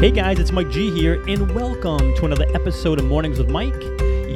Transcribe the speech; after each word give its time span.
Hey 0.00 0.12
guys, 0.12 0.38
it's 0.38 0.52
Mike 0.52 0.70
G 0.70 0.92
here, 0.92 1.20
and 1.26 1.52
welcome 1.52 2.14
to 2.14 2.26
another 2.26 2.46
episode 2.54 3.00
of 3.00 3.06
Mornings 3.06 3.40
with 3.40 3.50
Mike, 3.50 3.82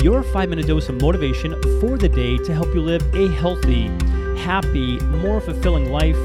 your 0.03 0.25
five 0.25 0.49
minute 0.49 0.67
dose 0.67 0.89
of 0.89 1.01
motivation 1.01 1.53
for 1.81 1.97
the 1.97 2.09
day 2.09 2.37
to 2.39 2.53
help 2.53 2.75
you 2.75 2.81
live 2.81 3.01
a 3.15 3.29
healthy, 3.29 3.87
happy, 4.37 4.99
more 4.99 5.41
fulfilling 5.41 5.93
life. 5.93 6.17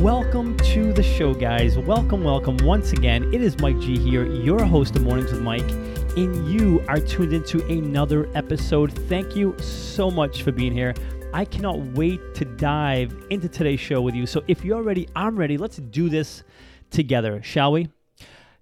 Welcome 0.00 0.56
to 0.56 0.92
the 0.92 1.04
show, 1.04 1.34
guys. 1.34 1.78
Welcome, 1.78 2.24
welcome 2.24 2.56
once 2.64 2.90
again. 2.90 3.32
It 3.32 3.42
is 3.42 3.56
Mike 3.60 3.78
G 3.78 3.96
here, 3.96 4.26
your 4.26 4.64
host 4.64 4.96
of 4.96 5.02
Mornings 5.02 5.30
with 5.30 5.40
Mike, 5.40 5.70
and 6.16 6.50
you 6.50 6.84
are 6.88 6.98
tuned 6.98 7.32
into 7.32 7.64
another 7.68 8.28
episode. 8.34 8.90
Thank 9.08 9.36
you 9.36 9.56
so 9.60 10.10
much 10.10 10.42
for 10.42 10.50
being 10.50 10.72
here. 10.72 10.94
I 11.32 11.44
cannot 11.44 11.78
wait 11.94 12.34
to 12.34 12.44
dive 12.44 13.14
into 13.30 13.48
today's 13.48 13.78
show 13.78 14.02
with 14.02 14.16
you. 14.16 14.26
So 14.26 14.42
if 14.48 14.64
you're 14.64 14.82
ready, 14.82 15.08
I'm 15.14 15.36
ready. 15.36 15.56
Let's 15.56 15.76
do 15.76 16.08
this 16.08 16.42
together, 16.90 17.40
shall 17.44 17.70
we? 17.70 17.88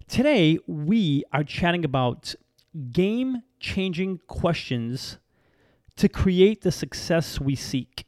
Today, 0.07 0.57
we 0.67 1.25
are 1.33 1.43
chatting 1.43 1.83
about 1.83 2.33
game 2.93 3.43
changing 3.59 4.21
questions 4.27 5.17
to 5.97 6.07
create 6.07 6.61
the 6.61 6.71
success 6.71 7.41
we 7.41 7.55
seek. 7.55 8.05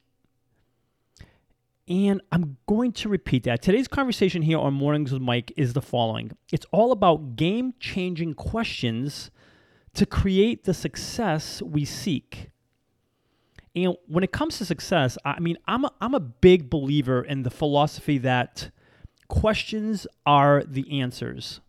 And 1.90 2.21
I'm 2.31 2.55
going 2.67 2.93
to 2.93 3.09
repeat 3.09 3.43
that. 3.43 3.62
Today's 3.62 3.90
conversation 3.90 4.43
here 4.43 4.59
on 4.59 4.73
Mornings 4.76 5.12
with 5.12 5.21
Mike 5.21 5.52
is 5.57 5.73
the 5.73 5.81
following 5.81 6.31
it's 6.54 6.66
all 6.71 6.93
about 6.93 7.35
game 7.35 7.73
changing 7.81 8.34
questions 8.35 9.29
to 9.93 10.05
create 10.05 10.63
the 10.63 10.73
success 10.73 11.62
we 11.62 11.84
seek. 11.84 12.49
And 13.76 13.98
when 14.07 14.23
it 14.23 14.32
comes 14.32 14.57
to 14.60 14.66
success, 14.66 15.18
I 15.26 15.41
mean, 15.41 15.57
I'm 15.68 15.84
a, 15.84 15.91
I'm 15.99 16.13
a 16.13 16.20
big 16.21 16.70
believer 16.70 17.21
in 17.21 17.43
the 17.43 17.49
philosophy 17.49 18.18
that 18.20 18.71
questions 19.27 20.07
are 20.26 20.63
the 20.63 21.01
answers 21.01 21.60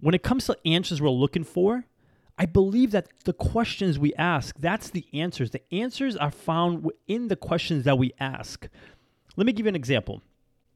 when 0.00 0.14
it 0.14 0.22
comes 0.22 0.46
to 0.46 0.56
answers 0.64 1.00
we're 1.00 1.10
looking 1.10 1.44
for, 1.44 1.84
I 2.38 2.46
believe 2.46 2.90
that 2.92 3.08
the 3.24 3.34
questions 3.34 3.98
we 3.98 4.14
ask, 4.14 4.58
that's 4.58 4.90
the 4.90 5.06
answers. 5.12 5.50
The 5.50 5.62
answers 5.74 6.16
are 6.16 6.30
found 6.30 6.90
in 7.06 7.28
the 7.28 7.36
questions 7.36 7.84
that 7.84 7.98
we 7.98 8.12
ask. 8.18 8.66
Let 9.36 9.46
me 9.46 9.52
give 9.52 9.66
you 9.66 9.68
an 9.68 9.76
example. 9.76 10.22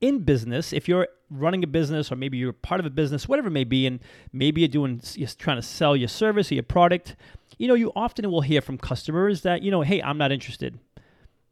In 0.01 0.25
business, 0.25 0.75
if 0.75 0.89
you're 0.89 1.09
running 1.31 1.65
a 1.65 1.67
business 1.67 2.13
or 2.13 2.17
maybe 2.17 2.37
you're 2.37 2.53
part 2.53 2.81
of 2.81 2.87
a 2.87 2.91
business, 2.91 3.27
whatever 3.27 3.49
it 3.49 3.53
may 3.53 3.65
be, 3.65 3.87
and 3.87 4.01
maybe 4.33 4.61
you're 4.61 4.69
doing 4.69 5.01
you're 5.15 5.29
trying 5.29 5.57
to 5.57 5.63
sell 5.63 5.97
your 5.97 6.09
service 6.09 6.53
or 6.53 6.55
your 6.55 6.65
product, 6.65 7.17
you 7.57 7.67
know, 7.67 7.75
you 7.75 7.93
often 7.97 8.31
will 8.31 8.43
hear 8.43 8.61
from 8.61 8.77
customers 8.77 9.41
that, 9.43 9.63
you 9.63 9.71
know, 9.71 9.81
hey, 9.81 10.03
I'm 10.03 10.19
not 10.19 10.33
interested. 10.33 10.79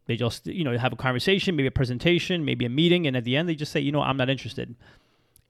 They 0.06 0.16
just, 0.16 0.46
you 0.46 0.64
know, 0.64 0.76
have 0.76 0.92
a 0.92 0.96
conversation, 0.96 1.56
maybe 1.56 1.68
a 1.68 1.70
presentation, 1.72 2.44
maybe 2.44 2.66
a 2.66 2.68
meeting, 2.68 3.06
and 3.06 3.16
at 3.16 3.24
the 3.24 3.36
end 3.36 3.48
they 3.48 3.54
just 3.54 3.72
say, 3.72 3.80
you 3.80 3.92
know, 3.92 4.02
I'm 4.02 4.16
not 4.18 4.28
interested. 4.28 4.74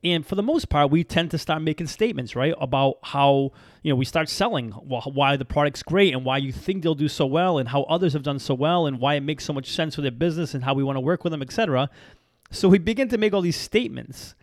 And 0.04 0.26
for 0.26 0.34
the 0.34 0.42
most 0.42 0.68
part, 0.68 0.90
we 0.90 1.04
tend 1.04 1.30
to 1.30 1.38
start 1.38 1.62
making 1.62 1.86
statements, 1.86 2.34
right, 2.34 2.54
about 2.60 2.98
how 3.02 3.52
you 3.82 3.92
know 3.92 3.96
we 3.96 4.04
start 4.04 4.28
selling 4.28 4.70
why 4.70 5.36
the 5.36 5.44
product's 5.44 5.82
great 5.82 6.12
and 6.12 6.24
why 6.24 6.38
you 6.38 6.52
think 6.52 6.82
they'll 6.82 6.96
do 6.96 7.08
so 7.08 7.24
well 7.24 7.58
and 7.58 7.68
how 7.68 7.82
others 7.84 8.12
have 8.14 8.24
done 8.24 8.40
so 8.40 8.54
well 8.54 8.86
and 8.86 8.98
why 8.98 9.14
it 9.14 9.20
makes 9.20 9.44
so 9.44 9.52
much 9.52 9.70
sense 9.70 9.94
for 9.94 10.00
their 10.00 10.10
business 10.10 10.54
and 10.54 10.64
how 10.64 10.74
we 10.74 10.82
want 10.82 10.96
to 10.96 11.00
work 11.00 11.22
with 11.22 11.30
them, 11.30 11.42
etc. 11.42 11.88
So 12.50 12.68
we 12.68 12.78
begin 12.78 13.08
to 13.10 13.18
make 13.18 13.32
all 13.32 13.42
these 13.42 13.56
statements. 13.56 14.34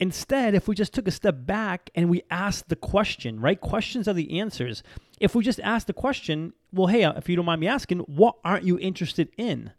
Instead, 0.00 0.54
if 0.54 0.66
we 0.66 0.74
just 0.74 0.92
took 0.92 1.06
a 1.06 1.12
step 1.12 1.46
back 1.46 1.88
and 1.94 2.10
we 2.10 2.22
asked 2.28 2.68
the 2.68 2.74
question, 2.74 3.38
right? 3.38 3.60
Questions 3.60 4.08
are 4.08 4.12
the 4.12 4.40
answers. 4.40 4.82
If 5.20 5.36
we 5.36 5.44
just 5.44 5.60
ask 5.60 5.86
the 5.86 5.92
question, 5.92 6.54
well, 6.72 6.88
hey, 6.88 7.04
uh, 7.04 7.12
if 7.12 7.28
you 7.28 7.36
don't 7.36 7.44
mind 7.44 7.60
me 7.60 7.68
asking, 7.68 8.00
what 8.00 8.34
aren't 8.44 8.64
you 8.64 8.80
interested 8.80 9.28
in? 9.36 9.70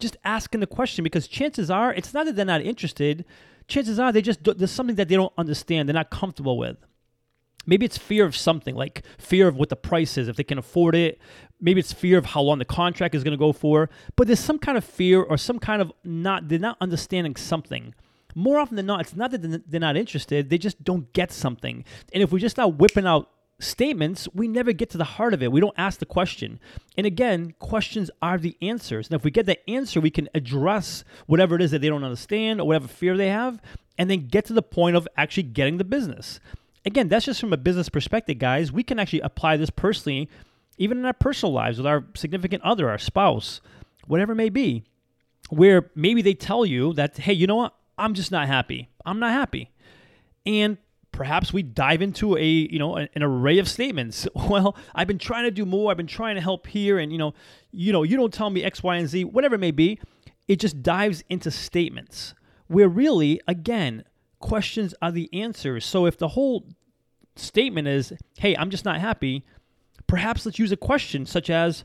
Just 0.00 0.16
asking 0.24 0.60
the 0.60 0.66
question 0.66 1.04
because 1.04 1.28
chances 1.28 1.70
are 1.70 1.94
it's 1.94 2.12
not 2.12 2.26
that 2.26 2.34
they're 2.34 2.44
not 2.44 2.60
interested 2.60 3.24
chances 3.68 3.98
are 3.98 4.12
they 4.12 4.22
just 4.22 4.44
there's 4.44 4.70
something 4.70 4.96
that 4.96 5.08
they 5.08 5.16
don't 5.16 5.32
understand, 5.36 5.88
they're 5.88 5.94
not 5.94 6.10
comfortable 6.10 6.58
with. 6.58 6.76
Maybe 7.68 7.84
it's 7.84 7.98
fear 7.98 8.24
of 8.24 8.36
something, 8.36 8.76
like 8.76 9.02
fear 9.18 9.48
of 9.48 9.56
what 9.56 9.70
the 9.70 9.76
price 9.76 10.16
is, 10.16 10.28
if 10.28 10.36
they 10.36 10.44
can 10.44 10.58
afford 10.58 10.94
it. 10.94 11.18
Maybe 11.60 11.80
it's 11.80 11.92
fear 11.92 12.16
of 12.16 12.26
how 12.26 12.42
long 12.42 12.58
the 12.58 12.64
contract 12.64 13.14
is 13.14 13.24
going 13.24 13.32
to 13.32 13.38
go 13.38 13.52
for. 13.52 13.90
But 14.14 14.28
there's 14.28 14.38
some 14.38 14.58
kind 14.60 14.78
of 14.78 14.84
fear 14.84 15.20
or 15.20 15.36
some 15.36 15.58
kind 15.58 15.82
of 15.82 15.92
not, 16.04 16.48
they're 16.48 16.60
not 16.60 16.76
understanding 16.80 17.34
something. 17.34 17.92
More 18.36 18.58
often 18.60 18.76
than 18.76 18.86
not, 18.86 19.00
it's 19.00 19.16
not 19.16 19.32
that 19.32 19.68
they're 19.68 19.80
not 19.80 19.96
interested, 19.96 20.48
they 20.48 20.58
just 20.58 20.84
don't 20.84 21.12
get 21.12 21.32
something. 21.32 21.84
And 22.12 22.22
if 22.22 22.30
we 22.30 22.38
just 22.38 22.54
start 22.54 22.76
whipping 22.76 23.06
out 23.06 23.30
statements, 23.58 24.28
we 24.34 24.48
never 24.48 24.72
get 24.72 24.90
to 24.90 24.98
the 24.98 25.04
heart 25.04 25.32
of 25.32 25.42
it. 25.42 25.50
We 25.50 25.60
don't 25.60 25.74
ask 25.78 25.98
the 25.98 26.06
question. 26.06 26.60
And 26.96 27.06
again, 27.06 27.54
questions 27.58 28.10
are 28.20 28.38
the 28.38 28.56
answers. 28.60 29.08
And 29.08 29.16
if 29.16 29.24
we 29.24 29.30
get 29.30 29.46
the 29.46 29.68
answer, 29.70 30.00
we 30.00 30.10
can 30.10 30.28
address 30.34 31.04
whatever 31.26 31.56
it 31.56 31.62
is 31.62 31.70
that 31.70 31.80
they 31.80 31.88
don't 31.88 32.04
understand 32.04 32.60
or 32.60 32.66
whatever 32.66 32.88
fear 32.88 33.16
they 33.16 33.30
have, 33.30 33.60
and 33.98 34.10
then 34.10 34.28
get 34.28 34.44
to 34.46 34.52
the 34.52 34.62
point 34.62 34.96
of 34.96 35.08
actually 35.16 35.44
getting 35.44 35.78
the 35.78 35.84
business. 35.84 36.38
Again, 36.84 37.08
that's 37.08 37.24
just 37.24 37.40
from 37.40 37.52
a 37.52 37.56
business 37.56 37.88
perspective, 37.88 38.38
guys. 38.38 38.70
We 38.70 38.82
can 38.82 38.98
actually 38.98 39.20
apply 39.20 39.56
this 39.56 39.70
personally, 39.70 40.28
even 40.78 40.98
in 40.98 41.04
our 41.04 41.14
personal 41.14 41.52
lives 41.52 41.78
with 41.78 41.86
our 41.86 42.04
significant 42.14 42.62
other, 42.62 42.90
our 42.90 42.98
spouse, 42.98 43.60
whatever 44.06 44.32
it 44.32 44.36
may 44.36 44.50
be, 44.50 44.84
where 45.48 45.90
maybe 45.94 46.22
they 46.22 46.34
tell 46.34 46.66
you 46.66 46.92
that, 46.92 47.16
hey, 47.16 47.32
you 47.32 47.46
know 47.46 47.56
what? 47.56 47.74
I'm 47.98 48.14
just 48.14 48.30
not 48.30 48.46
happy. 48.46 48.88
I'm 49.04 49.18
not 49.18 49.32
happy. 49.32 49.70
And 50.44 50.76
perhaps 51.16 51.50
we 51.50 51.62
dive 51.62 52.02
into 52.02 52.36
a 52.36 52.44
you 52.44 52.78
know 52.78 52.96
an, 52.96 53.08
an, 53.14 53.22
array 53.22 53.58
of 53.58 53.68
statements. 53.68 54.28
Well 54.34 54.76
i've 54.94 55.08
been 55.08 55.18
trying 55.18 55.44
to 55.44 55.50
do 55.50 55.64
more. 55.64 55.90
I've 55.90 55.96
been 55.96 56.06
trying 56.06 56.36
to 56.36 56.40
help 56.40 56.66
here 56.66 56.98
and 56.98 57.10
you 57.10 57.18
know 57.18 57.32
you 57.72 57.92
know 57.92 58.02
you 58.02 58.16
don't 58.16 58.32
tell 58.32 58.50
me 58.50 58.62
x 58.62 58.82
y 58.82 58.96
and 58.96 59.08
z 59.08 59.24
whatever 59.24 59.54
it 59.54 59.60
may 59.60 59.70
be. 59.70 59.98
It 60.46 60.60
just 60.60 60.82
dives 60.82 61.24
into 61.28 61.50
statements 61.50 62.34
where 62.68 62.88
really 62.88 63.40
again 63.48 64.04
questions 64.38 64.94
are 65.00 65.10
the 65.10 65.28
answers. 65.32 65.84
So 65.84 66.06
if 66.06 66.18
the 66.18 66.28
whole 66.28 66.68
statement 67.34 67.88
is 67.88 68.12
hey 68.38 68.56
i'm 68.56 68.70
just 68.70 68.84
not 68.84 68.98
happy 68.98 69.44
perhaps 70.06 70.46
let's 70.46 70.58
use 70.58 70.72
a 70.72 70.76
question 70.76 71.26
such 71.26 71.50
as 71.50 71.84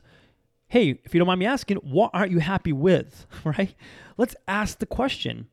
hey 0.68 0.98
if 1.04 1.12
you 1.12 1.18
don't 1.18 1.26
mind 1.26 1.40
me 1.40 1.46
asking 1.46 1.76
what 1.78 2.10
aren't 2.14 2.30
you 2.30 2.38
happy 2.38 2.72
with? 2.72 3.26
Right? 3.44 3.74
Let's 4.18 4.36
ask 4.46 4.78
the 4.78 4.86
question 4.86 5.48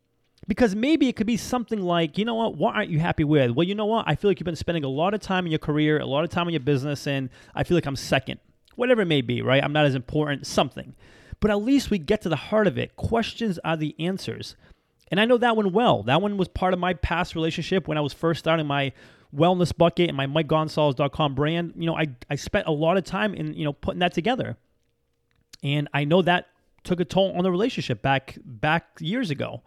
because 0.49 0.75
maybe 0.75 1.07
it 1.07 1.15
could 1.15 1.27
be 1.27 1.37
something 1.37 1.79
like, 1.79 2.17
you 2.17 2.25
know 2.25 2.33
what, 2.33 2.57
what 2.57 2.75
aren't 2.75 2.89
you 2.89 2.97
happy 2.97 3.23
with? 3.23 3.51
Well, 3.51 3.67
you 3.67 3.75
know 3.75 3.85
what, 3.85 4.05
I 4.07 4.15
feel 4.15 4.31
like 4.31 4.39
you've 4.39 4.45
been 4.45 4.55
spending 4.55 4.83
a 4.83 4.89
lot 4.89 5.13
of 5.13 5.21
time 5.21 5.45
in 5.45 5.51
your 5.51 5.59
career, 5.59 5.99
a 5.99 6.07
lot 6.07 6.23
of 6.23 6.31
time 6.31 6.47
in 6.47 6.53
your 6.53 6.59
business, 6.59 7.05
and 7.05 7.29
I 7.53 7.63
feel 7.63 7.77
like 7.77 7.85
I'm 7.85 7.95
second. 7.95 8.39
Whatever 8.75 9.03
it 9.03 9.05
may 9.05 9.21
be, 9.21 9.43
right? 9.43 9.63
I'm 9.63 9.73
not 9.73 9.85
as 9.85 9.93
important, 9.93 10.47
something. 10.47 10.95
But 11.39 11.51
at 11.51 11.61
least 11.61 11.91
we 11.91 11.99
get 11.99 12.21
to 12.23 12.29
the 12.29 12.35
heart 12.35 12.65
of 12.65 12.79
it. 12.79 12.95
Questions 12.95 13.59
are 13.63 13.77
the 13.77 13.95
answers. 13.99 14.55
And 15.11 15.19
I 15.19 15.25
know 15.25 15.37
that 15.37 15.55
one 15.55 15.71
well. 15.71 16.01
That 16.01 16.19
one 16.19 16.35
was 16.35 16.47
part 16.47 16.73
of 16.73 16.79
my 16.79 16.95
past 16.95 17.35
relationship 17.35 17.87
when 17.87 17.99
I 17.99 18.01
was 18.01 18.13
first 18.13 18.39
starting 18.39 18.65
my 18.65 18.91
wellness 19.35 19.75
bucket 19.75 20.09
and 20.09 20.17
my 20.17 20.25
MikeGonsalves.com 20.25 21.35
brand. 21.35 21.73
You 21.75 21.85
know, 21.85 21.95
I, 21.95 22.07
I 22.27 22.35
spent 22.35 22.65
a 22.65 22.71
lot 22.71 22.97
of 22.97 23.03
time 23.03 23.35
in, 23.35 23.53
you 23.53 23.65
know, 23.65 23.73
putting 23.73 23.99
that 23.99 24.15
together. 24.15 24.57
And 25.61 25.87
I 25.93 26.05
know 26.05 26.23
that 26.23 26.47
took 26.83 26.99
a 26.99 27.05
toll 27.05 27.33
on 27.37 27.43
the 27.43 27.51
relationship 27.51 28.01
back 28.01 28.39
back 28.43 28.87
years 28.99 29.29
ago 29.29 29.61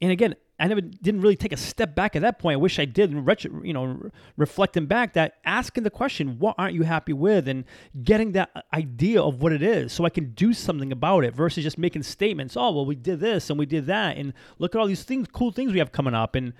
and 0.00 0.12
again, 0.12 0.36
I 0.58 0.68
never 0.68 0.80
didn't 0.80 1.20
really 1.20 1.36
take 1.36 1.52
a 1.52 1.56
step 1.56 1.94
back 1.94 2.16
at 2.16 2.22
that 2.22 2.38
point. 2.38 2.54
I 2.54 2.56
wish 2.56 2.78
I 2.78 2.86
did, 2.86 3.12
and 3.12 3.66
you 3.66 3.74
know, 3.74 4.10
reflecting 4.36 4.86
back, 4.86 5.12
that 5.12 5.34
asking 5.44 5.84
the 5.84 5.90
question, 5.90 6.38
"What 6.38 6.54
aren't 6.56 6.74
you 6.74 6.84
happy 6.84 7.12
with?" 7.12 7.46
and 7.46 7.64
getting 8.02 8.32
that 8.32 8.50
idea 8.72 9.20
of 9.20 9.42
what 9.42 9.52
it 9.52 9.62
is, 9.62 9.92
so 9.92 10.04
I 10.04 10.10
can 10.10 10.32
do 10.32 10.54
something 10.54 10.92
about 10.92 11.24
it, 11.24 11.34
versus 11.34 11.62
just 11.62 11.76
making 11.76 12.04
statements. 12.04 12.56
Oh, 12.56 12.72
well, 12.72 12.86
we 12.86 12.94
did 12.94 13.20
this 13.20 13.50
and 13.50 13.58
we 13.58 13.66
did 13.66 13.86
that, 13.86 14.16
and 14.16 14.32
look 14.58 14.74
at 14.74 14.78
all 14.78 14.86
these 14.86 15.04
things, 15.04 15.28
cool 15.30 15.52
things 15.52 15.72
we 15.72 15.78
have 15.78 15.92
coming 15.92 16.14
up, 16.14 16.34
and 16.34 16.54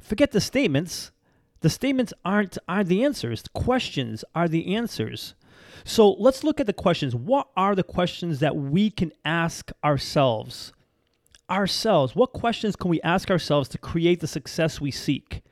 forget 0.00 0.32
the 0.32 0.40
statements. 0.40 1.10
The 1.60 1.70
statements 1.70 2.12
aren't 2.24 2.58
aren't 2.68 2.88
the 2.88 3.02
answers. 3.02 3.42
The 3.42 3.48
questions 3.50 4.24
are 4.34 4.48
the 4.48 4.74
answers. 4.76 5.34
So 5.84 6.12
let's 6.12 6.44
look 6.44 6.60
at 6.60 6.66
the 6.66 6.72
questions. 6.72 7.14
What 7.14 7.48
are 7.56 7.74
the 7.74 7.82
questions 7.82 8.40
that 8.40 8.56
we 8.56 8.90
can 8.90 9.12
ask 9.24 9.72
ourselves? 9.82 10.72
Ourselves. 11.50 12.14
What 12.14 12.32
questions 12.32 12.76
can 12.76 12.90
we 12.90 13.00
ask 13.02 13.30
ourselves 13.30 13.68
to 13.70 13.78
create 13.78 14.20
the 14.20 14.26
success 14.26 14.80
we 14.80 14.90
seek? 14.90 15.42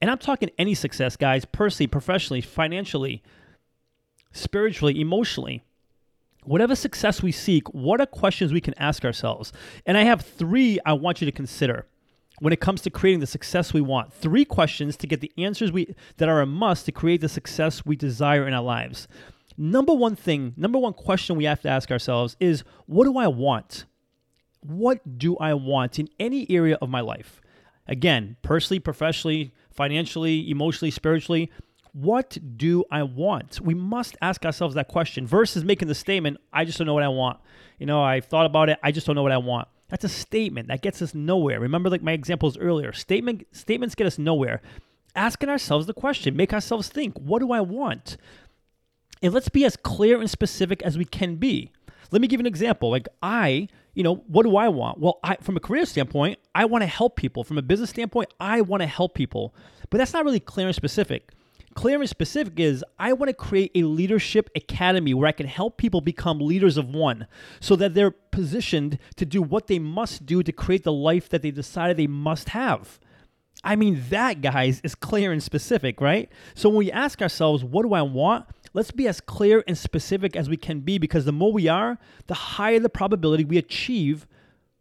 And 0.00 0.10
I'm 0.10 0.18
talking 0.18 0.50
any 0.58 0.74
success, 0.74 1.16
guys, 1.16 1.44
personally, 1.44 1.88
professionally, 1.88 2.40
financially, 2.40 3.22
spiritually, 4.32 5.00
emotionally. 5.00 5.62
Whatever 6.44 6.76
success 6.76 7.22
we 7.22 7.32
seek, 7.32 7.68
what 7.74 8.00
are 8.00 8.06
questions 8.06 8.52
we 8.52 8.60
can 8.60 8.74
ask 8.78 9.04
ourselves? 9.04 9.52
And 9.84 9.98
I 9.98 10.04
have 10.04 10.22
three 10.22 10.78
I 10.86 10.92
want 10.92 11.20
you 11.20 11.26
to 11.26 11.32
consider 11.32 11.86
when 12.38 12.52
it 12.52 12.60
comes 12.60 12.80
to 12.82 12.90
creating 12.90 13.20
the 13.20 13.26
success 13.26 13.74
we 13.74 13.80
want. 13.80 14.12
Three 14.12 14.44
questions 14.44 14.96
to 14.98 15.06
get 15.06 15.20
the 15.20 15.32
answers 15.36 15.72
we 15.72 15.94
that 16.16 16.28
are 16.28 16.40
a 16.40 16.46
must 16.46 16.86
to 16.86 16.92
create 16.92 17.20
the 17.20 17.28
success 17.28 17.84
we 17.84 17.96
desire 17.96 18.46
in 18.46 18.54
our 18.54 18.62
lives. 18.62 19.08
Number 19.56 19.92
one 19.92 20.14
thing, 20.14 20.54
number 20.56 20.78
one 20.78 20.92
question 20.92 21.36
we 21.36 21.44
have 21.44 21.60
to 21.62 21.68
ask 21.68 21.90
ourselves 21.90 22.36
is 22.38 22.62
what 22.86 23.04
do 23.04 23.18
I 23.18 23.26
want? 23.26 23.84
What 24.68 25.18
do 25.18 25.36
I 25.38 25.54
want 25.54 25.98
in 25.98 26.08
any 26.20 26.48
area 26.50 26.76
of 26.82 26.90
my 26.90 27.00
life? 27.00 27.40
Again, 27.86 28.36
personally, 28.42 28.78
professionally, 28.78 29.54
financially, 29.70 30.50
emotionally, 30.50 30.90
spiritually, 30.90 31.50
what 31.92 32.36
do 32.56 32.84
I 32.90 33.02
want? 33.02 33.62
We 33.62 33.72
must 33.72 34.16
ask 34.20 34.44
ourselves 34.44 34.74
that 34.74 34.88
question 34.88 35.26
versus 35.26 35.64
making 35.64 35.88
the 35.88 35.94
statement, 35.94 36.36
I 36.52 36.66
just 36.66 36.76
don't 36.76 36.86
know 36.86 36.92
what 36.92 37.02
I 37.02 37.08
want. 37.08 37.38
You 37.78 37.86
know, 37.86 38.02
I've 38.02 38.26
thought 38.26 38.44
about 38.44 38.68
it, 38.68 38.78
I 38.82 38.92
just 38.92 39.06
don't 39.06 39.16
know 39.16 39.22
what 39.22 39.32
I 39.32 39.38
want. 39.38 39.68
That's 39.88 40.04
a 40.04 40.08
statement 40.08 40.68
that 40.68 40.82
gets 40.82 41.00
us 41.00 41.14
nowhere. 41.14 41.58
Remember, 41.60 41.88
like 41.88 42.02
my 42.02 42.12
examples 42.12 42.58
earlier, 42.58 42.92
statement 42.92 43.46
statements 43.52 43.94
get 43.94 44.06
us 44.06 44.18
nowhere. 44.18 44.60
Asking 45.16 45.48
ourselves 45.48 45.86
the 45.86 45.94
question, 45.94 46.36
make 46.36 46.52
ourselves 46.52 46.88
think, 46.88 47.18
what 47.18 47.38
do 47.38 47.52
I 47.52 47.62
want? 47.62 48.18
And 49.22 49.32
let's 49.32 49.48
be 49.48 49.64
as 49.64 49.76
clear 49.76 50.20
and 50.20 50.30
specific 50.30 50.82
as 50.82 50.98
we 50.98 51.06
can 51.06 51.36
be. 51.36 51.72
Let 52.10 52.20
me 52.20 52.28
give 52.28 52.38
an 52.38 52.46
example. 52.46 52.90
Like 52.90 53.08
I, 53.22 53.68
you 53.98 54.04
know, 54.04 54.22
what 54.28 54.44
do 54.44 54.56
I 54.56 54.68
want? 54.68 55.00
Well, 55.00 55.18
I 55.24 55.38
from 55.42 55.56
a 55.56 55.60
career 55.60 55.84
standpoint, 55.84 56.38
I 56.54 56.66
want 56.66 56.82
to 56.82 56.86
help 56.86 57.16
people. 57.16 57.42
From 57.42 57.58
a 57.58 57.62
business 57.62 57.90
standpoint, 57.90 58.32
I 58.38 58.60
want 58.60 58.80
to 58.80 58.86
help 58.86 59.12
people. 59.12 59.56
But 59.90 59.98
that's 59.98 60.12
not 60.12 60.24
really 60.24 60.38
clear 60.38 60.68
and 60.68 60.76
specific. 60.76 61.32
Clear 61.74 61.98
and 61.98 62.08
specific 62.08 62.60
is 62.60 62.84
I 63.00 63.12
want 63.12 63.28
to 63.28 63.34
create 63.34 63.72
a 63.74 63.82
leadership 63.82 64.50
academy 64.54 65.14
where 65.14 65.26
I 65.26 65.32
can 65.32 65.48
help 65.48 65.78
people 65.78 66.00
become 66.00 66.38
leaders 66.38 66.76
of 66.76 66.94
one 66.94 67.26
so 67.58 67.74
that 67.74 67.94
they're 67.94 68.12
positioned 68.12 69.00
to 69.16 69.26
do 69.26 69.42
what 69.42 69.66
they 69.66 69.80
must 69.80 70.24
do 70.24 70.44
to 70.44 70.52
create 70.52 70.84
the 70.84 70.92
life 70.92 71.28
that 71.30 71.42
they 71.42 71.50
decided 71.50 71.96
they 71.96 72.06
must 72.06 72.50
have. 72.50 73.00
I 73.64 73.74
mean, 73.74 74.04
that, 74.10 74.40
guys, 74.40 74.80
is 74.84 74.94
clear 74.94 75.32
and 75.32 75.42
specific, 75.42 76.00
right? 76.00 76.30
So 76.54 76.68
when 76.68 76.78
we 76.78 76.92
ask 76.92 77.20
ourselves, 77.20 77.64
what 77.64 77.82
do 77.82 77.94
I 77.94 78.02
want? 78.02 78.46
Let's 78.74 78.90
be 78.90 79.08
as 79.08 79.20
clear 79.20 79.64
and 79.66 79.76
specific 79.76 80.36
as 80.36 80.48
we 80.48 80.56
can 80.56 80.80
be 80.80 80.98
because 80.98 81.24
the 81.24 81.32
more 81.32 81.52
we 81.52 81.68
are, 81.68 81.98
the 82.26 82.34
higher 82.34 82.78
the 82.78 82.88
probability 82.88 83.44
we 83.44 83.58
achieve 83.58 84.26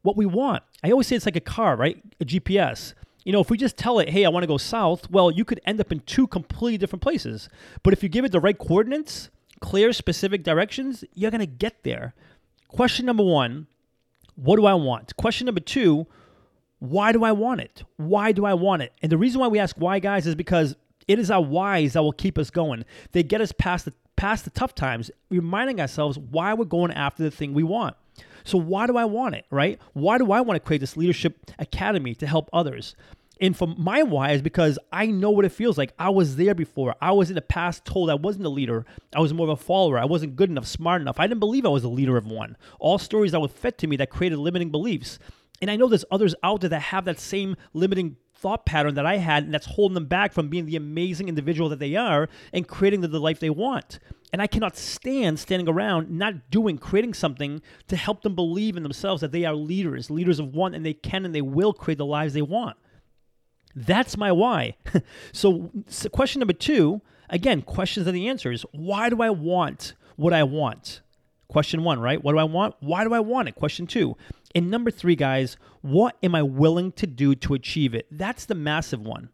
what 0.01 0.17
we 0.17 0.25
want. 0.25 0.63
I 0.83 0.91
always 0.91 1.07
say 1.07 1.15
it's 1.15 1.25
like 1.25 1.35
a 1.35 1.41
car, 1.41 1.75
right? 1.75 2.01
A 2.19 2.25
GPS. 2.25 2.93
You 3.25 3.33
know, 3.33 3.41
if 3.41 3.49
we 3.49 3.57
just 3.57 3.77
tell 3.77 3.99
it, 3.99 4.09
hey, 4.09 4.25
I 4.25 4.29
want 4.29 4.43
to 4.43 4.47
go 4.47 4.57
south, 4.57 5.09
well, 5.11 5.29
you 5.29 5.43
could 5.43 5.59
end 5.65 5.81
up 5.81 5.91
in 5.91 5.99
two 6.01 6.27
completely 6.27 6.77
different 6.77 7.01
places. 7.01 7.49
But 7.83 7.93
if 7.93 8.01
you 8.01 8.09
give 8.09 8.23
it 8.23 8.31
the 8.31 8.39
right 8.39 8.57
coordinates, 8.57 9.29
clear, 9.59 9.91
specific 9.91 10.43
directions, 10.43 11.03
you're 11.13 11.31
going 11.31 11.39
to 11.39 11.45
get 11.45 11.83
there. 11.83 12.13
Question 12.69 13.05
number 13.05 13.23
one 13.23 13.67
what 14.35 14.57
do 14.57 14.65
I 14.67 14.75
want? 14.75 15.15
Question 15.17 15.45
number 15.45 15.59
two, 15.59 16.05
why 16.79 17.11
do 17.11 17.23
I 17.23 17.31
want 17.31 17.59
it? 17.59 17.83
Why 17.97 18.31
do 18.31 18.45
I 18.45 18.53
want 18.53 18.83
it? 18.83 18.93
And 19.01 19.11
the 19.11 19.17
reason 19.17 19.41
why 19.41 19.47
we 19.47 19.59
ask 19.59 19.75
why, 19.77 19.99
guys, 19.99 20.27
is 20.27 20.35
because 20.35 20.75
it 21.07 21.19
is 21.19 21.31
our 21.31 21.42
whys 21.42 21.94
that 21.94 22.04
will 22.04 22.12
keep 22.12 22.38
us 22.38 22.50
going. 22.50 22.86
They 23.12 23.24
get 23.24 23.42
us 23.42 23.51
past 23.51 23.86
the 23.86 23.94
past 24.15 24.44
the 24.44 24.50
tough 24.50 24.75
times, 24.75 25.12
reminding 25.30 25.80
ourselves 25.80 26.18
why 26.18 26.54
we're 26.54 26.65
going 26.65 26.92
after 26.92 27.24
the 27.24 27.31
thing 27.31 27.54
we 27.54 27.63
want. 27.63 27.95
So 28.44 28.57
why 28.57 28.88
do 28.88 28.98
I 28.98 29.06
want 29.06 29.36
it, 29.36 29.45
right? 29.51 29.80
Why 29.94 30.18
do 30.18 30.31
I 30.31 30.42
want 30.42 30.56
to 30.56 30.65
create 30.65 30.80
this 30.80 30.98
leadership 30.98 31.51
academy 31.59 32.15
to 32.15 32.25
help 32.25 32.50
others? 32.51 32.95
And 33.39 33.56
for 33.56 33.68
my 33.68 34.04
why 34.04 34.31
is 34.31 34.42
because 34.42 34.80
I 34.92 35.06
know 35.07 35.30
what 35.30 35.45
it 35.45 35.51
feels 35.51 35.77
like. 35.77 35.94
I 36.00 36.09
was 36.09 36.38
there 36.38 36.56
before. 36.56 36.95
I 37.01 37.12
was 37.12 37.30
in 37.30 37.36
the 37.36 37.42
past 37.42 37.86
told 37.86 38.09
I 38.09 38.15
wasn't 38.15 38.45
a 38.45 38.50
leader. 38.50 38.86
I 39.15 39.19
was 39.19 39.33
more 39.33 39.45
of 39.45 39.59
a 39.59 39.62
follower. 39.62 40.00
I 40.00 40.06
wasn't 40.06 40.36
good 40.36 40.50
enough, 40.50 40.65
smart 40.65 41.01
enough. 41.01 41.19
I 41.19 41.27
didn't 41.27 41.39
believe 41.39 41.65
I 41.65 41.69
was 41.69 41.83
a 41.83 41.89
leader 41.89 42.18
of 42.18 42.25
one. 42.25 42.57
All 42.80 42.98
stories 42.98 43.33
that 43.33 43.39
were 43.39 43.48
fed 43.48 43.77
to 43.80 43.88
me 43.88 43.98
that 43.98 44.09
created 44.09 44.39
limiting 44.39 44.71
beliefs. 44.71 45.19
And 45.62 45.69
I 45.69 45.75
know 45.75 45.88
there's 45.88 46.06
others 46.12 46.36
out 46.44 46.62
there 46.62 46.69
that 46.71 46.81
have 46.81 47.06
that 47.06 47.19
same 47.19 47.56
limiting 47.74 48.18
thought 48.37 48.65
pattern 48.65 48.95
that 48.95 49.05
I 49.05 49.17
had, 49.17 49.43
and 49.43 49.53
that's 49.53 49.65
holding 49.65 49.95
them 49.95 50.05
back 50.05 50.33
from 50.33 50.49
being 50.49 50.65
the 50.65 50.75
amazing 50.75 51.27
individual 51.27 51.69
that 51.69 51.79
they 51.79 51.95
are 51.95 52.29
and 52.53 52.67
creating 52.67 53.01
the, 53.01 53.07
the 53.07 53.19
life 53.19 53.39
they 53.39 53.49
want. 53.49 53.99
And 54.33 54.41
I 54.41 54.47
cannot 54.47 54.75
stand 54.75 55.39
standing 55.39 55.69
around 55.69 56.09
not 56.09 56.51
doing, 56.51 56.77
creating 56.77 57.13
something 57.13 57.61
to 57.87 57.95
help 57.95 58.21
them 58.21 58.35
believe 58.35 58.75
in 58.75 58.83
themselves 58.83 59.21
that 59.21 59.31
they 59.31 59.45
are 59.45 59.55
leaders, 59.55 60.09
leaders 60.09 60.39
of 60.39 60.53
one, 60.53 60.73
and 60.73 60.85
they 60.85 60.93
can 60.93 61.25
and 61.25 61.33
they 61.33 61.41
will 61.41 61.73
create 61.73 61.97
the 61.97 62.05
lives 62.05 62.33
they 62.33 62.41
want. 62.41 62.77
That's 63.75 64.17
my 64.17 64.31
why. 64.31 64.75
so, 65.31 65.71
so, 65.87 66.09
question 66.09 66.39
number 66.39 66.53
two 66.53 67.01
again, 67.29 67.61
questions 67.61 68.07
and 68.07 68.15
the 68.15 68.27
answers. 68.27 68.65
Why 68.71 69.09
do 69.09 69.21
I 69.21 69.29
want 69.29 69.93
what 70.15 70.33
I 70.33 70.43
want? 70.43 71.01
Question 71.47 71.83
one, 71.83 71.99
right? 71.99 72.21
What 72.21 72.33
do 72.33 72.39
I 72.39 72.43
want? 72.43 72.75
Why 72.79 73.03
do 73.03 73.13
I 73.13 73.19
want 73.19 73.47
it? 73.47 73.55
Question 73.55 73.87
two. 73.87 74.17
And 74.55 74.71
number 74.71 74.91
three, 74.91 75.15
guys, 75.15 75.57
what 75.81 76.17
am 76.23 76.33
I 76.33 76.41
willing 76.41 76.91
to 76.94 77.07
do 77.07 77.35
to 77.35 77.53
achieve 77.53 77.94
it? 77.94 78.07
That's 78.11 78.45
the 78.45 78.55
massive 78.55 79.01
one. 79.01 79.29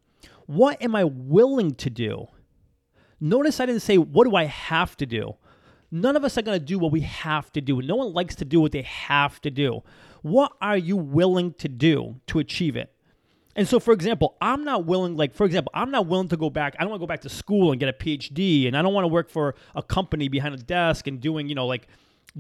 What 0.46 0.82
am 0.82 0.96
I 0.96 1.04
willing 1.04 1.76
to 1.76 1.90
do? 1.90 2.28
Notice 3.20 3.60
I 3.60 3.66
didn't 3.66 3.82
say, 3.82 3.98
what 3.98 4.26
do 4.26 4.36
I 4.36 4.46
have 4.46 4.98
to 4.98 5.06
do? 5.06 5.36
None 5.92 6.16
of 6.16 6.26
us 6.26 6.38
are 6.38 6.42
going 6.42 6.60
to 6.60 6.66
do 6.66 6.80
what 6.80 6.92
we 6.92 7.02
have 7.02 7.52
to 7.54 7.62
do. 7.62 7.82
No 7.82 7.96
one 7.96 8.14
likes 8.14 8.36
to 8.36 8.46
do 8.46 8.60
what 8.60 8.72
they 8.72 8.82
have 8.82 9.40
to 9.42 9.52
do. 9.52 9.84
What 10.24 10.52
are 10.60 10.78
you 10.78 10.98
willing 10.98 11.54
to 11.54 11.70
do 11.70 12.20
to 12.28 12.40
achieve 12.40 12.76
it? 12.76 12.92
And 13.56 13.68
so, 13.68 13.80
for 13.80 13.94
example, 13.94 14.36
I'm 14.42 14.64
not 14.64 14.86
willing, 14.86 15.16
like, 15.16 15.36
for 15.36 15.46
example, 15.46 15.72
I'm 15.76 15.92
not 15.92 16.08
willing 16.08 16.30
to 16.30 16.38
go 16.38 16.50
back. 16.50 16.76
I 16.80 16.82
don't 16.82 16.90
want 16.90 17.02
to 17.02 17.04
go 17.04 17.08
back 17.08 17.22
to 17.22 17.30
school 17.30 17.72
and 17.72 17.80
get 17.80 17.90
a 17.90 17.94
PhD, 17.94 18.68
and 18.68 18.76
I 18.76 18.82
don't 18.82 18.94
want 18.94 19.04
to 19.04 19.10
work 19.10 19.30
for 19.30 19.54
a 19.76 19.84
company 19.84 20.28
behind 20.28 20.56
a 20.56 20.58
desk 20.58 21.06
and 21.06 21.22
doing, 21.22 21.48
you 21.48 21.54
know, 21.54 21.68
like 21.68 21.88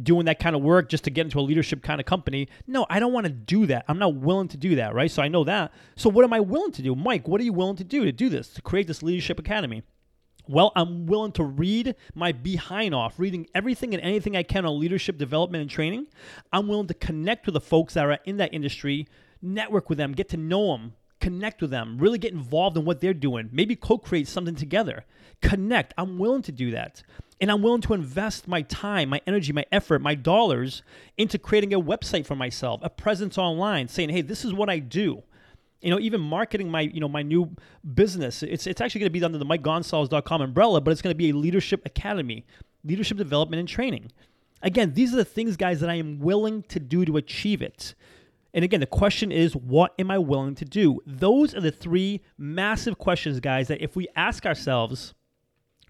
doing 0.02 0.26
that 0.26 0.40
kind 0.40 0.56
of 0.56 0.62
work 0.62 0.90
just 0.90 1.04
to 1.04 1.12
get 1.12 1.26
into 1.26 1.40
a 1.40 1.42
leadership 1.42 1.84
kind 1.84 2.00
of 2.00 2.06
company. 2.06 2.48
No, 2.66 2.86
I 2.90 3.00
don't 3.00 3.14
want 3.14 3.28
to 3.28 3.32
do 3.32 3.68
that. 3.68 3.86
I'm 3.88 4.00
not 4.00 4.16
willing 4.16 4.48
to 4.50 4.58
do 4.58 4.76
that, 4.76 4.96
right? 4.96 5.12
So 5.12 5.22
I 5.22 5.28
know 5.28 5.44
that. 5.44 5.72
So 5.96 6.10
what 6.10 6.26
am 6.26 6.34
I 6.34 6.40
willing 6.40 6.72
to 6.74 6.82
do? 6.82 6.96
Mike, 6.96 7.28
what 7.28 7.40
are 7.40 7.44
you 7.44 7.54
willing 7.54 7.76
to 7.76 7.84
do 7.84 8.04
to 8.06 8.12
do 8.12 8.30
this, 8.30 8.50
to 8.54 8.62
create 8.62 8.88
this 8.88 9.04
leadership 9.04 9.38
academy? 9.40 9.84
Well, 10.48 10.74
I'm 10.76 11.06
willing 11.06 11.32
to 11.34 11.44
read 11.44 11.96
my 12.16 12.32
behind 12.34 12.94
off, 12.94 13.18
reading 13.18 13.48
everything 13.56 13.94
and 13.94 14.04
anything 14.04 14.36
I 14.36 14.44
can 14.44 14.66
on 14.66 14.80
leadership 14.80 15.18
development 15.18 15.62
and 15.62 15.70
training. 15.70 16.08
I'm 16.52 16.68
willing 16.68 16.88
to 16.88 16.94
connect 16.94 17.46
with 17.46 17.54
the 17.54 17.62
folks 17.62 17.94
that 17.94 18.06
are 18.06 18.20
in 18.26 18.38
that 18.38 18.54
industry, 18.54 19.08
network 19.42 19.90
with 19.90 20.00
them, 20.00 20.12
get 20.12 20.30
to 20.30 20.38
know 20.38 20.74
them, 20.74 20.96
connect 21.24 21.62
with 21.62 21.72
them, 21.72 21.98
really 21.98 22.18
get 22.18 22.34
involved 22.34 22.76
in 22.76 22.84
what 22.84 23.00
they're 23.00 23.14
doing, 23.14 23.48
maybe 23.54 23.78
co 23.78 23.98
create 23.98 24.28
something 24.28 24.56
together. 24.56 25.06
Connect. 25.42 25.94
I'm 25.98 26.18
willing 26.18 26.42
to 26.44 26.52
do 26.52 26.72
that. 26.72 27.02
And 27.40 27.50
I'm 27.50 27.62
willing 27.62 27.82
to 27.82 27.94
invest 27.94 28.48
my 28.48 28.62
time, 28.64 29.10
my 29.10 29.22
energy, 29.26 29.54
my 29.54 29.66
effort, 29.72 30.02
my 30.02 30.16
dollars 30.16 30.84
into 31.18 31.38
creating 31.38 31.74
a 31.74 31.80
website 31.80 32.26
for 32.26 32.36
myself, 32.36 32.82
a 32.84 32.90
presence 32.90 33.38
online, 33.38 33.88
saying, 33.88 34.10
hey, 34.10 34.22
this 34.22 34.44
is 34.44 34.54
what 34.54 34.70
I 34.70 34.80
do. 34.80 35.24
You 35.82 35.92
know, 35.92 36.00
even 36.00 36.20
marketing 36.20 36.70
my, 36.70 36.82
you 36.82 37.00
know, 37.00 37.10
my 37.10 37.24
new 37.24 37.56
business. 37.94 38.44
It's 38.44 38.68
it's 38.68 38.82
actually 38.82 39.00
going 39.00 39.12
to 39.14 39.20
be 39.20 39.24
under 39.24 39.38
the 39.38 39.46
MikeGonsalves.com 39.46 40.42
umbrella, 40.42 40.82
but 40.82 40.92
it's 40.92 41.02
going 41.02 41.14
to 41.14 41.18
be 41.18 41.30
a 41.30 41.36
leadership 41.36 41.82
academy, 41.86 42.46
leadership 42.84 43.18
development 43.18 43.62
and 43.62 43.68
training. 43.68 44.12
Again, 44.62 44.94
these 44.94 45.14
are 45.14 45.18
the 45.18 45.26
things, 45.26 45.56
guys, 45.56 45.80
that 45.80 45.90
I 45.90 45.96
am 45.96 46.20
willing 46.20 46.64
to 46.64 46.80
do 46.80 47.06
to 47.06 47.16
achieve 47.18 47.62
it. 47.62 47.96
And 48.54 48.64
again, 48.64 48.80
the 48.80 48.86
question 48.86 49.32
is, 49.32 49.56
what 49.56 49.94
am 49.98 50.12
I 50.12 50.20
willing 50.20 50.56
to 50.56 50.66
do? 50.66 51.00
Those 51.08 51.56
are 51.56 51.62
the 51.62 51.72
three 51.72 52.22
massive 52.38 52.98
questions, 53.00 53.40
guys, 53.40 53.68
that 53.68 53.82
if 53.82 53.96
we 53.96 54.08
ask 54.16 54.46
ourselves, 54.46 55.16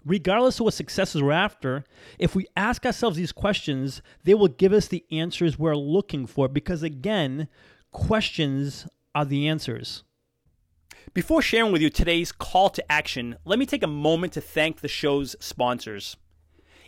regardless 0.04 0.60
of 0.60 0.64
what 0.64 0.74
successes 0.74 1.22
we're 1.22 1.32
after, 1.32 1.84
if 2.18 2.34
we 2.34 2.46
ask 2.56 2.86
ourselves 2.86 3.16
these 3.16 3.32
questions, 3.32 4.00
they 4.24 4.34
will 4.34 4.48
give 4.48 4.72
us 4.72 4.88
the 4.88 5.04
answers 5.10 5.58
we're 5.58 5.76
looking 5.76 6.26
for. 6.26 6.48
Because 6.48 6.82
again, 6.82 7.48
questions 7.92 8.86
are 9.14 9.26
the 9.26 9.46
answers. 9.46 10.04
Before 11.12 11.42
sharing 11.42 11.70
with 11.70 11.82
you 11.82 11.90
today's 11.90 12.32
call 12.32 12.70
to 12.70 12.92
action, 12.92 13.36
let 13.44 13.58
me 13.58 13.66
take 13.66 13.82
a 13.82 13.88
moment 13.88 14.32
to 14.32 14.40
thank 14.40 14.80
the 14.80 14.88
show's 14.88 15.36
sponsors. 15.38 16.16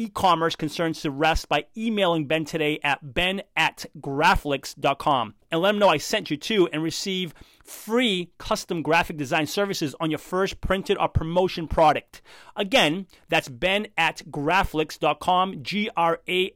e-commerce 0.00 0.56
concerns 0.56 1.02
to 1.02 1.10
rest 1.10 1.46
by 1.48 1.66
emailing 1.76 2.26
Ben 2.26 2.46
today 2.46 2.80
at 2.82 3.12
ben 3.14 3.42
at 3.54 3.84
graflix.com 4.00 5.34
and 5.50 5.60
let 5.60 5.74
him 5.74 5.78
know 5.78 5.88
I 5.88 5.98
sent 5.98 6.30
you 6.30 6.38
to 6.38 6.68
and 6.72 6.82
receive 6.82 7.34
free 7.62 8.30
custom 8.38 8.80
graphic 8.80 9.18
design 9.18 9.46
services 9.46 9.94
on 10.00 10.10
your 10.10 10.18
first 10.18 10.60
printed 10.62 10.96
or 10.98 11.08
promotion 11.08 11.68
product. 11.68 12.22
Again, 12.56 13.06
that's 13.28 13.48
ben 13.48 13.88
at 13.98 14.22
graflix.com, 14.30 15.62
G-R-A-F-L-I-X, 15.62 16.46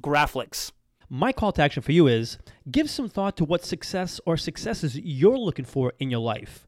Graflix. 0.00 0.72
My 1.10 1.32
call 1.32 1.52
to 1.52 1.62
action 1.62 1.82
for 1.82 1.92
you 1.92 2.06
is 2.06 2.38
give 2.70 2.88
some 2.88 3.10
thought 3.10 3.36
to 3.36 3.44
what 3.44 3.64
success 3.64 4.20
or 4.24 4.38
successes 4.38 4.98
you're 4.98 5.38
looking 5.38 5.66
for 5.66 5.92
in 5.98 6.10
your 6.10 6.20
life. 6.20 6.66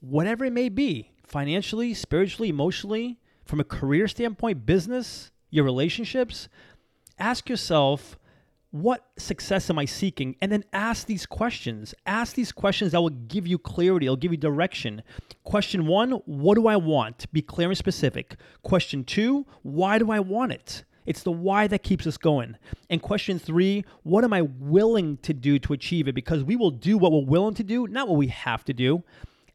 Whatever 0.00 0.46
it 0.46 0.52
may 0.52 0.68
be, 0.70 1.12
financially, 1.22 1.92
spiritually, 1.92 2.48
emotionally, 2.48 3.18
from 3.48 3.60
a 3.60 3.64
career 3.64 4.06
standpoint, 4.06 4.66
business, 4.66 5.32
your 5.50 5.64
relationships, 5.64 6.50
ask 7.18 7.48
yourself, 7.48 8.18
what 8.70 9.06
success 9.16 9.70
am 9.70 9.78
I 9.78 9.86
seeking? 9.86 10.36
And 10.42 10.52
then 10.52 10.64
ask 10.74 11.06
these 11.06 11.24
questions. 11.24 11.94
Ask 12.04 12.34
these 12.34 12.52
questions 12.52 12.92
that 12.92 13.00
will 13.00 13.08
give 13.08 13.46
you 13.46 13.58
clarity, 13.58 14.04
it'll 14.04 14.16
give 14.16 14.32
you 14.32 14.36
direction. 14.36 15.02
Question 15.44 15.86
one, 15.86 16.10
what 16.26 16.56
do 16.56 16.68
I 16.68 16.76
want? 16.76 17.32
Be 17.32 17.40
clear 17.40 17.68
and 17.68 17.78
specific. 17.78 18.36
Question 18.62 19.02
two, 19.02 19.46
why 19.62 19.98
do 19.98 20.10
I 20.10 20.20
want 20.20 20.52
it? 20.52 20.84
It's 21.06 21.22
the 21.22 21.32
why 21.32 21.66
that 21.68 21.82
keeps 21.82 22.06
us 22.06 22.18
going. 22.18 22.56
And 22.90 23.00
question 23.00 23.38
three, 23.38 23.82
what 24.02 24.24
am 24.24 24.34
I 24.34 24.42
willing 24.42 25.16
to 25.22 25.32
do 25.32 25.58
to 25.60 25.72
achieve 25.72 26.06
it? 26.06 26.14
Because 26.14 26.44
we 26.44 26.54
will 26.54 26.70
do 26.70 26.98
what 26.98 27.12
we're 27.12 27.24
willing 27.24 27.54
to 27.54 27.64
do, 27.64 27.86
not 27.86 28.08
what 28.08 28.18
we 28.18 28.26
have 28.26 28.62
to 28.66 28.74
do. 28.74 29.02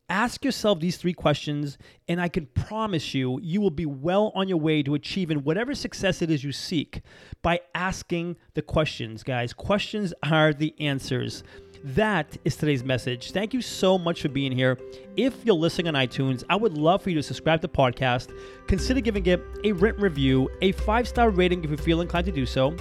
Ask 0.09 0.43
yourself 0.43 0.81
these 0.81 0.97
three 0.97 1.13
questions, 1.13 1.77
and 2.09 2.19
I 2.19 2.27
can 2.27 2.47
promise 2.47 3.13
you, 3.13 3.39
you 3.41 3.61
will 3.61 3.71
be 3.71 3.85
well 3.85 4.33
on 4.35 4.49
your 4.49 4.59
way 4.59 4.83
to 4.83 4.95
achieving 4.95 5.43
whatever 5.43 5.73
success 5.73 6.21
it 6.21 6.29
is 6.29 6.43
you 6.43 6.51
seek 6.51 7.01
by 7.41 7.61
asking 7.73 8.35
the 8.53 8.61
questions, 8.61 9.23
guys. 9.23 9.53
Questions 9.53 10.13
are 10.29 10.53
the 10.53 10.75
answers. 10.77 11.45
That 11.85 12.35
is 12.43 12.57
today's 12.57 12.83
message. 12.83 13.31
Thank 13.31 13.53
you 13.53 13.61
so 13.61 13.97
much 13.97 14.21
for 14.21 14.27
being 14.27 14.51
here. 14.51 14.77
If 15.15 15.45
you're 15.45 15.55
listening 15.55 15.87
on 15.87 15.93
iTunes, 15.93 16.43
I 16.49 16.57
would 16.57 16.77
love 16.77 17.01
for 17.01 17.09
you 17.09 17.15
to 17.15 17.23
subscribe 17.23 17.61
to 17.61 17.67
the 17.67 17.73
podcast. 17.73 18.37
Consider 18.67 18.99
giving 18.99 19.25
it 19.25 19.41
a 19.63 19.71
written 19.71 20.01
review, 20.01 20.49
a 20.61 20.73
five 20.73 21.07
star 21.07 21.29
rating 21.29 21.63
if 21.63 21.71
you 21.71 21.77
feel 21.77 22.01
inclined 22.01 22.25
to 22.25 22.33
do 22.33 22.45
so. 22.45 22.75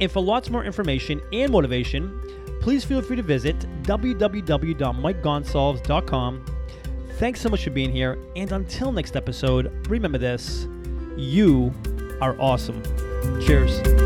And 0.00 0.10
for 0.10 0.22
lots 0.22 0.48
more 0.48 0.64
information 0.64 1.20
and 1.34 1.52
motivation, 1.52 2.18
please 2.62 2.82
feel 2.82 3.02
free 3.02 3.16
to 3.16 3.22
visit 3.22 3.58
www.mikegonsalves.com 3.82 6.44
Thanks 7.18 7.40
so 7.40 7.48
much 7.48 7.64
for 7.64 7.70
being 7.70 7.92
here. 7.92 8.18
And 8.36 8.50
until 8.52 8.92
next 8.92 9.16
episode, 9.16 9.70
remember 9.88 10.18
this 10.18 10.66
you 11.16 11.72
are 12.20 12.36
awesome. 12.40 12.82
Cheers. 13.44 14.01